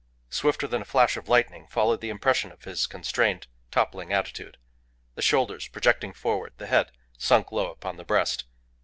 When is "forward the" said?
6.11-6.65